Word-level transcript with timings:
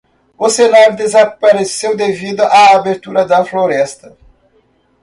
O 0.35 0.49
cenário 0.49 0.95
desapareceu 0.97 1.95
devido 1.95 2.41
à 2.41 2.75
abertura 2.75 3.23
da 3.23 3.45
floresta 3.45 4.17